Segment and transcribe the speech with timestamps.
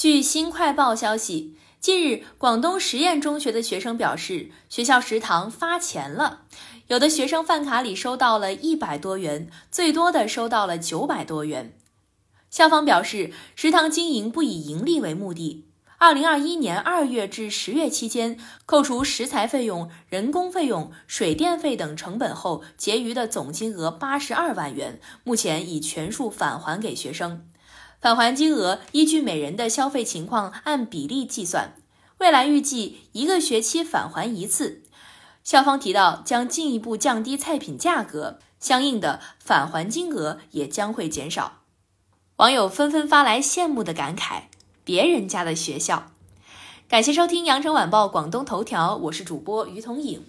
[0.00, 6.44] 据新快报消息，近日广东实验中学的学生表示，学校食堂发钱了，
[6.86, 11.76] 有的学生饭卡里收到了一百多元，最多的收到了九百多元。
[12.48, 15.66] 校方表示，食堂经营不以盈利为目的。
[15.98, 27.46] 二零二一年二月至十月期间，扣除食材费用、人工费用、水电费等成本后，结余的总金额八十二万元，目前已全数返还给学生。
[28.00, 31.74] 返还金额依据每人的消费情况按比例计算，
[32.16, 34.82] 未来预计一个学期返还一次。
[35.44, 41.58] 校方提到，将进一步降低菜品价格，相应的返还金额也将会减少。
[42.36, 44.44] 网友纷纷发来羡慕的感慨。
[44.82, 46.10] 别人家的学校，
[46.88, 50.24] 感谢收听羊城晚报广东头条，我是主播于彤颖。